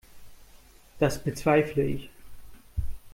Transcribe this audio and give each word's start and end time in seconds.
Das 0.97 1.23
bezweifle 1.23 1.79
ich. 1.83 2.09